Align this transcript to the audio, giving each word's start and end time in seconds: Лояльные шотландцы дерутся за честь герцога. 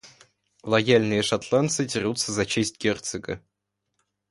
Лояльные 0.63 1.21
шотландцы 1.21 1.85
дерутся 1.85 2.31
за 2.31 2.47
честь 2.47 2.79
герцога. 2.79 3.39